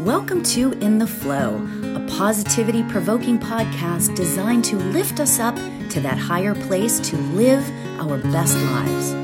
[0.00, 5.56] Welcome to In the Flow, a positivity provoking podcast designed to lift us up
[5.88, 7.66] to that higher place to live
[7.98, 9.14] our best lives.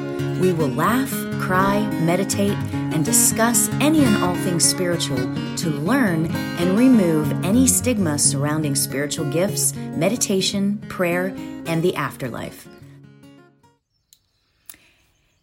[0.41, 1.11] We will laugh,
[1.43, 5.19] cry, meditate, and discuss any and all things spiritual
[5.57, 11.35] to learn and remove any stigma surrounding spiritual gifts, meditation, prayer,
[11.67, 12.67] and the afterlife.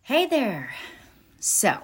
[0.02, 0.73] Hey there.
[1.39, 1.84] So,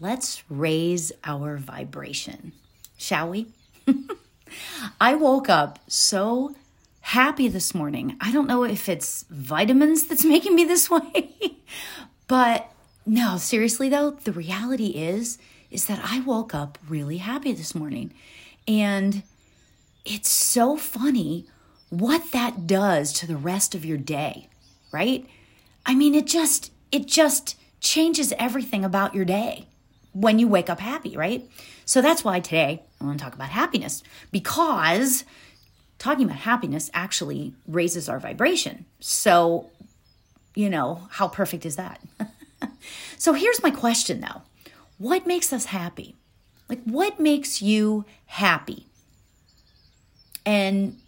[0.00, 2.52] let's raise our vibration,
[2.96, 3.48] shall we?
[5.00, 6.54] I woke up so
[7.00, 8.16] happy this morning.
[8.20, 11.56] I don't know if it's vitamins that's making me this way,
[12.26, 12.70] but
[13.06, 15.38] no, seriously though, the reality is
[15.70, 18.14] is that I woke up really happy this morning.
[18.66, 19.22] And
[20.06, 21.46] it's so funny
[21.90, 24.48] what that does to the rest of your day,
[24.92, 25.26] right?
[25.84, 29.66] I mean, it just it just changes everything about your day
[30.12, 31.48] when you wake up happy, right?
[31.84, 35.24] So that's why today I want to talk about happiness because
[35.98, 38.84] talking about happiness actually raises our vibration.
[39.00, 39.70] So,
[40.54, 42.00] you know, how perfect is that?
[43.18, 44.42] so here's my question though
[44.98, 46.16] What makes us happy?
[46.68, 48.86] Like, what makes you happy?
[50.44, 50.98] And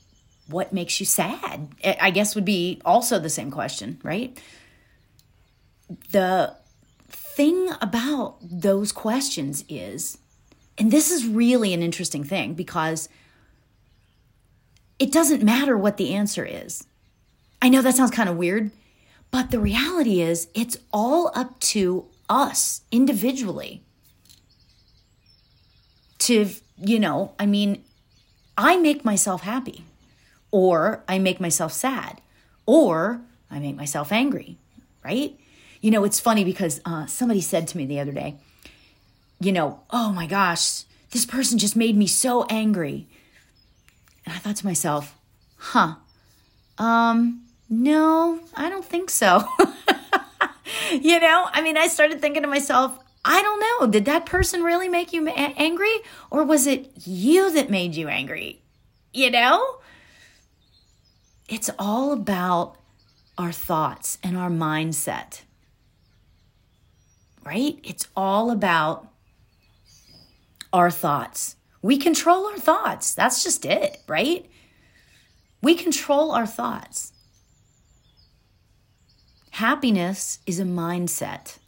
[0.49, 1.69] what makes you sad?
[1.85, 4.39] I guess would be also the same question, right?
[6.11, 6.55] The
[7.41, 10.19] thing about those questions is,
[10.77, 13.09] and this is really an interesting thing because
[14.99, 16.87] it doesn't matter what the answer is.
[17.63, 18.71] I know that sounds kind of weird,
[19.31, 23.83] but the reality is it's all up to us individually
[26.19, 27.83] to, you know, I mean,
[28.59, 29.87] I make myself happy,
[30.51, 32.21] or I make myself sad,
[32.67, 34.59] or I make myself angry,
[35.03, 35.41] right?
[35.81, 38.37] You know, it's funny because uh, somebody said to me the other day,
[39.41, 43.09] you know, oh my gosh, this person just made me so angry.
[44.27, 45.17] And I thought to myself,
[45.57, 45.95] huh,
[46.79, 49.45] um, no, I don't think so.
[50.93, 54.63] you know, I mean, I started thinking to myself, I don't know, did that person
[54.63, 55.95] really make you angry?
[56.31, 58.63] Or was it you that made you angry?
[59.13, 59.79] You know?
[61.49, 62.77] It's all about
[63.37, 65.43] our thoughts and our mindset
[67.45, 67.79] right?
[67.83, 69.09] It's all about
[70.73, 71.57] our thoughts.
[71.83, 73.15] We control our thoughts.
[73.15, 74.47] That's just it, right?
[75.63, 77.13] We control our thoughts.
[79.53, 81.59] Happiness is a mindset.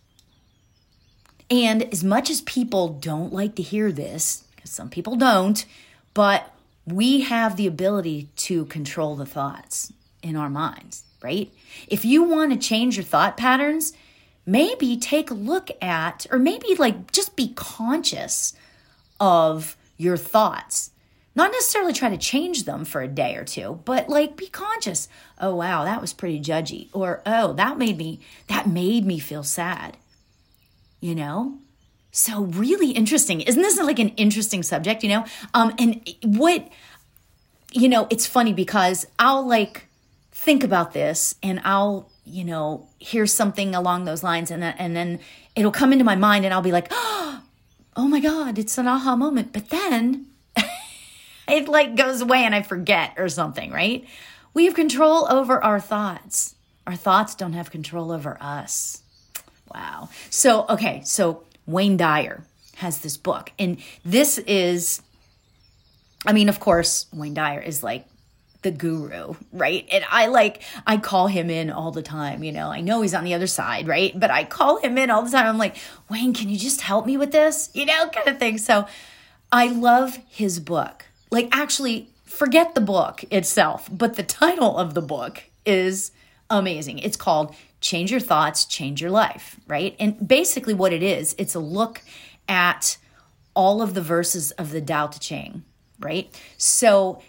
[1.51, 5.65] And as much as people don't like to hear this, because some people don't,
[6.15, 6.51] but
[6.87, 11.53] we have the ability to control the thoughts in our minds, right?
[11.89, 13.93] If you want to change your thought patterns,
[14.47, 18.55] maybe take a look at, or maybe like just be conscious
[19.21, 20.91] of your thoughts.
[21.35, 25.09] Not necessarily try to change them for a day or two, but like be conscious.
[25.41, 26.89] Oh wow, that was pretty judgy.
[26.93, 29.97] Or oh, that made me that made me feel sad.
[31.01, 31.59] You know?
[32.11, 33.41] So really interesting.
[33.41, 35.25] Isn't this like an interesting subject, you know?
[35.55, 36.69] Um and what
[37.73, 39.87] you know, it's funny because I'll like
[40.33, 44.97] think about this and I'll you know, hear something along those lines, and then, and
[44.97, 45.21] then
[45.57, 47.41] it'll come into my mind, and I'll be like, oh
[47.97, 49.53] my god, it's an aha moment.
[49.53, 50.27] But then
[51.49, 54.05] it like goes away, and I forget or something, right?
[54.55, 56.55] We have control over our thoughts.
[56.87, 59.03] Our thoughts don't have control over us.
[59.73, 60.11] Wow.
[60.31, 62.45] So okay, so Wayne Dyer
[62.77, 65.03] has this book, and this is.
[66.25, 68.07] I mean, of course, Wayne Dyer is like
[68.63, 69.87] the guru, right?
[69.91, 72.43] And I like, I call him in all the time.
[72.43, 74.19] You know, I know he's on the other side, right?
[74.19, 75.47] But I call him in all the time.
[75.47, 75.77] I'm like,
[76.09, 77.71] Wayne, can you just help me with this?
[77.75, 78.59] You know, kind of thing.
[78.59, 78.87] So
[79.51, 81.07] I love his book.
[81.31, 86.13] Like, actually, forget the book itself, but the title of the book is
[86.49, 86.99] amazing.
[87.01, 89.97] It's called Change Your Thoughts, Change Your Life, right?
[89.99, 92.03] And basically, what it is, it's a look
[92.49, 92.97] at
[93.55, 95.65] all of the verses of the Tao Te Ching,
[96.01, 96.35] right?
[96.57, 97.21] So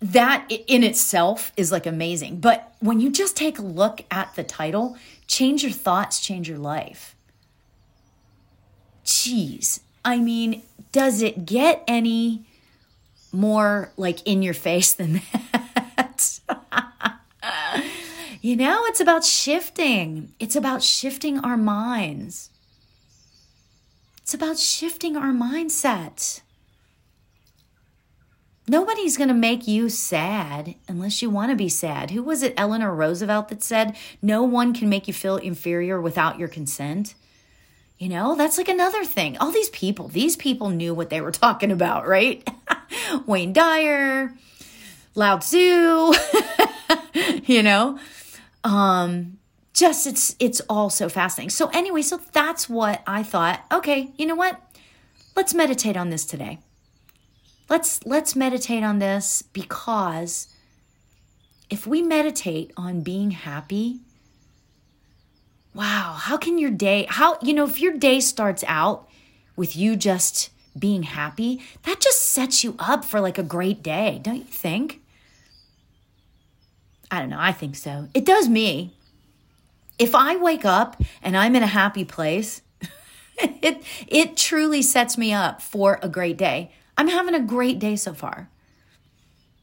[0.00, 2.40] that in itself is like amazing.
[2.40, 6.58] But when you just take a look at the title, change your thoughts, change your
[6.58, 7.14] life.
[9.04, 9.80] Jeez.
[10.04, 10.62] I mean,
[10.92, 12.46] does it get any
[13.32, 15.20] more like in your face than
[15.52, 16.40] that?
[18.40, 20.32] you know, it's about shifting.
[20.38, 22.50] It's about shifting our minds.
[24.22, 26.40] It's about shifting our mindset.
[28.70, 32.12] Nobody's going to make you sad unless you want to be sad.
[32.12, 36.38] Who was it, Eleanor Roosevelt, that said, No one can make you feel inferior without
[36.38, 37.16] your consent?
[37.98, 39.36] You know, that's like another thing.
[39.38, 42.48] All these people, these people knew what they were talking about, right?
[43.26, 44.36] Wayne Dyer,
[45.16, 46.12] Lao Tzu,
[47.46, 47.98] you know?
[48.62, 49.38] Um,
[49.74, 51.50] just it's it's all so fascinating.
[51.50, 54.60] So anyway, so that's what I thought, okay, you know what?
[55.34, 56.60] Let's meditate on this today.
[57.70, 60.48] Let's let's meditate on this because
[61.70, 64.00] if we meditate on being happy,
[65.72, 69.08] wow, how can your day how you know if your day starts out
[69.54, 74.18] with you just being happy, that just sets you up for like a great day,
[74.20, 75.00] don't you think?
[77.08, 78.08] I don't know, I think so.
[78.14, 78.96] It does me.
[79.96, 82.62] If I wake up and I'm in a happy place,
[83.38, 86.72] it it truly sets me up for a great day.
[87.00, 88.50] I'm having a great day so far.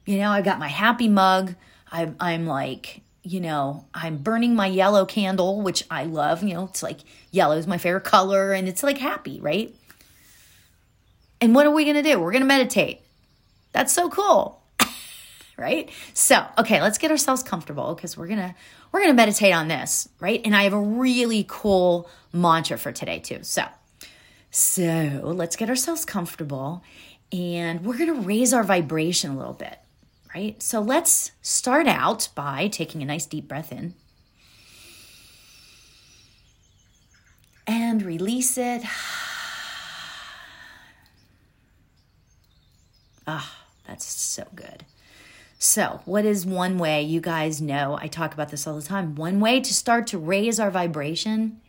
[0.07, 1.53] You know, I've got my happy mug.
[1.91, 6.41] I'm I'm like, you know, I'm burning my yellow candle, which I love.
[6.41, 9.71] You know, it's like yellow is my favorite color, and it's like happy, right?
[11.39, 12.19] And what are we gonna do?
[12.19, 13.01] We're gonna meditate.
[13.71, 14.63] That's so cool.
[15.57, 15.91] right?
[16.15, 18.55] So, okay, let's get ourselves comfortable because we're gonna
[18.91, 20.41] we're gonna meditate on this, right?
[20.43, 23.43] And I have a really cool mantra for today too.
[23.43, 23.63] So,
[24.49, 26.81] so let's get ourselves comfortable
[27.31, 29.79] and we're gonna raise our vibration a little bit,
[30.33, 30.61] right?
[30.61, 33.93] So let's start out by taking a nice deep breath in.
[37.65, 38.83] And release it.
[43.29, 44.85] Ah, that's so good.
[45.59, 47.97] So, what is one way you guys know?
[47.99, 49.15] I talk about this all the time.
[49.15, 51.59] One way to start to raise our vibration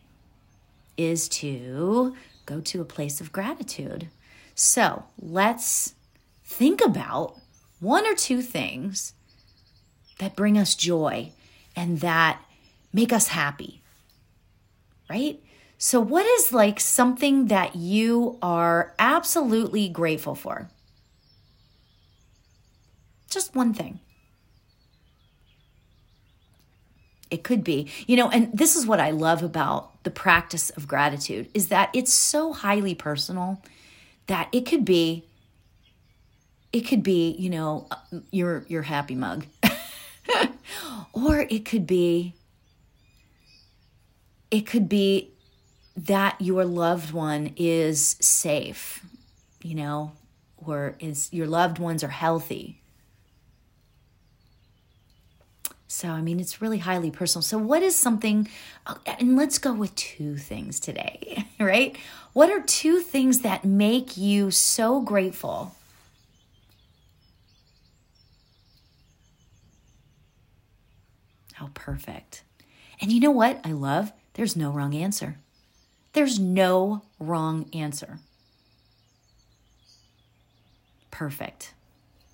[0.97, 2.15] is to
[2.45, 4.09] go to a place of gratitude.
[4.61, 5.95] So, let's
[6.45, 7.37] think about
[7.79, 9.13] one or two things
[10.19, 11.31] that bring us joy
[11.77, 12.43] and that
[12.93, 13.83] make us happy.
[15.09, 15.39] Right?
[15.79, 20.69] So, what is like something that you are absolutely grateful for?
[23.31, 24.01] Just one thing.
[27.31, 30.89] It could be, you know, and this is what I love about the practice of
[30.89, 33.63] gratitude is that it's so highly personal
[34.29, 35.25] that it could be
[36.73, 37.89] it could be, you know,
[38.31, 39.47] your your happy mug.
[41.13, 42.35] or it could be
[44.51, 45.31] it could be
[45.97, 49.05] that your loved one is safe,
[49.63, 50.13] you know,
[50.57, 52.81] or is your loved ones are healthy
[55.91, 57.43] So, I mean, it's really highly personal.
[57.43, 58.47] So, what is something,
[58.87, 61.97] uh, and let's go with two things today, right?
[62.35, 65.75] What are two things that make you so grateful?
[71.55, 72.43] How perfect.
[73.01, 74.13] And you know what I love?
[74.35, 75.39] There's no wrong answer.
[76.13, 78.19] There's no wrong answer.
[81.11, 81.73] Perfect.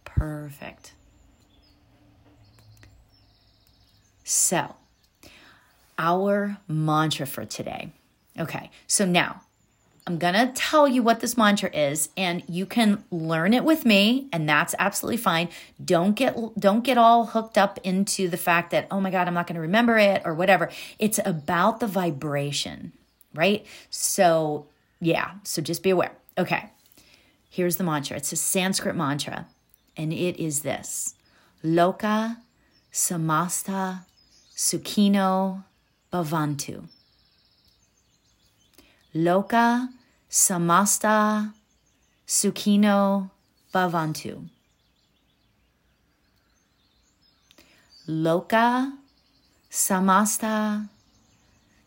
[0.05, 0.93] Perfect.
[4.25, 4.75] So,
[5.99, 7.93] our mantra for today.
[8.39, 9.43] Okay, so now
[10.07, 14.29] I'm gonna tell you what this mantra is, and you can learn it with me,
[14.33, 15.49] and that's absolutely fine.
[15.83, 19.35] Don't get don't get all hooked up into the fact that oh my god, I'm
[19.35, 20.71] not gonna remember it or whatever.
[20.99, 22.93] It's about the vibration,
[23.35, 23.65] right?
[23.89, 24.67] So
[25.01, 26.13] yeah, so just be aware.
[26.37, 26.69] Okay,
[27.49, 28.17] here's the mantra.
[28.19, 29.47] It's a Sanskrit mantra,
[29.97, 31.15] and it is this:
[31.65, 32.39] Loka
[32.93, 34.01] Samasta
[34.57, 35.65] Sukhino
[36.13, 36.87] Bhavantu.
[39.15, 39.89] Loka
[40.31, 41.53] Samasta
[42.27, 43.31] Sukhino
[43.73, 44.49] Bhavantu.
[48.09, 48.93] Loka
[49.71, 50.89] Samasta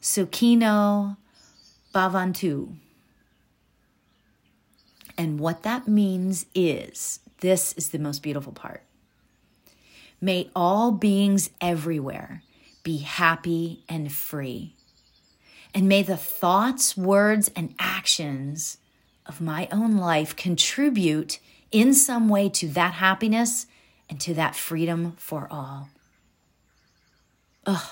[0.01, 1.15] Sukhino
[1.95, 2.75] Bhavantu.
[5.17, 8.83] And what that means is this is the most beautiful part.
[10.19, 12.41] May all beings everywhere
[12.88, 14.74] be happy and free.
[15.74, 18.77] And may the thoughts, words, and actions
[19.25, 21.39] of my own life contribute
[21.70, 23.65] in some way to that happiness
[24.10, 25.89] and to that freedom for all.
[27.65, 27.89] Ugh.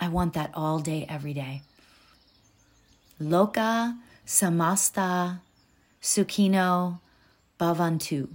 [0.00, 1.62] I want that all day, every day.
[3.20, 5.38] Loka samasta
[6.02, 6.98] sukhino
[7.60, 8.30] bhavantu.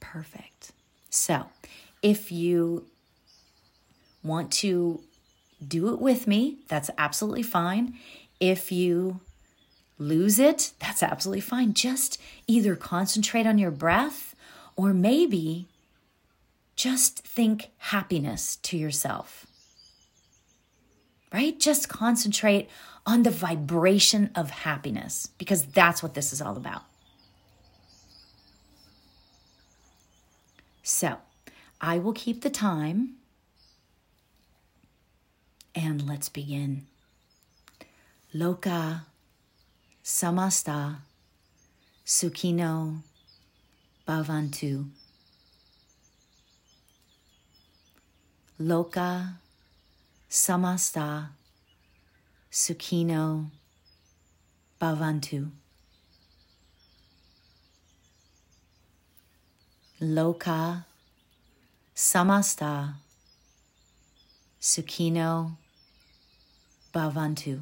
[0.00, 0.49] Perfect.
[1.10, 1.46] So,
[2.02, 2.86] if you
[4.22, 5.02] want to
[5.66, 7.94] do it with me, that's absolutely fine.
[8.38, 9.20] If you
[9.98, 11.74] lose it, that's absolutely fine.
[11.74, 14.34] Just either concentrate on your breath
[14.76, 15.66] or maybe
[16.76, 19.46] just think happiness to yourself.
[21.32, 21.58] right?
[21.60, 22.68] Just concentrate
[23.06, 26.82] on the vibration of happiness because that's what this is all about.
[31.00, 31.16] So,
[31.80, 33.14] I will keep the time
[35.74, 36.88] and let's begin.
[38.34, 39.06] Loka
[40.04, 40.96] samasta
[42.04, 43.00] Sukhino,
[44.06, 44.90] bhavantu.
[48.60, 49.38] Loka
[50.28, 51.28] samasta
[52.52, 53.46] sukhino
[54.78, 55.50] bhavantu.
[60.02, 60.89] Loka
[62.08, 62.96] samasta
[64.58, 65.56] sukhino
[66.92, 67.60] bhavantu.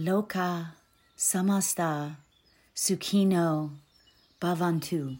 [0.00, 0.76] Loka
[1.14, 2.16] samasta
[2.74, 3.76] sukhino
[4.40, 5.18] bhavantu.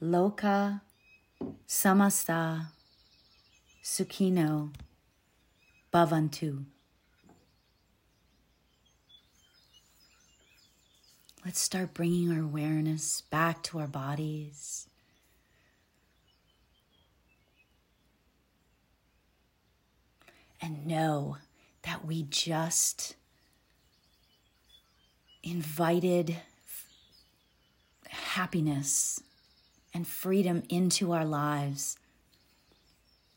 [0.00, 0.82] Loka
[1.66, 2.68] samasta
[3.82, 4.72] sukhino
[5.92, 6.66] bhavantu.
[11.44, 14.86] Let's start bringing our awareness back to our bodies.
[20.60, 21.38] And know
[21.82, 23.16] that we just
[25.42, 26.36] invited
[28.08, 29.22] happiness
[29.94, 31.96] and freedom into our lives.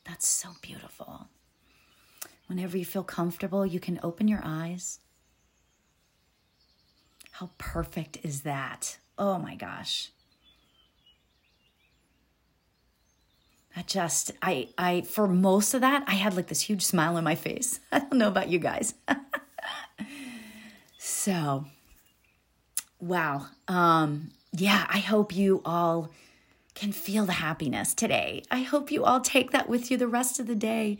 [0.05, 1.27] That's so beautiful.
[2.47, 4.99] Whenever you feel comfortable, you can open your eyes.
[7.31, 8.97] How perfect is that?
[9.17, 10.09] Oh my gosh.
[13.75, 17.23] I just I I for most of that I had like this huge smile on
[17.23, 17.79] my face.
[17.91, 18.93] I don't know about you guys.
[20.97, 21.65] so
[22.99, 23.47] wow.
[23.67, 26.11] Um yeah, I hope you all
[26.75, 28.43] can feel the happiness today.
[28.51, 30.99] I hope you all take that with you the rest of the day.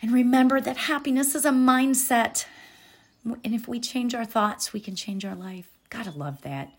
[0.00, 2.46] And remember that happiness is a mindset.
[3.24, 5.76] And if we change our thoughts, we can change our life.
[5.90, 6.70] Gotta love that.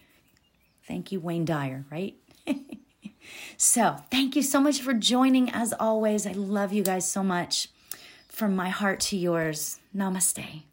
[0.88, 2.16] Thank you, Wayne Dyer, right?
[3.62, 5.50] So, thank you so much for joining.
[5.50, 7.68] As always, I love you guys so much.
[8.30, 10.64] From my heart to yours, namaste.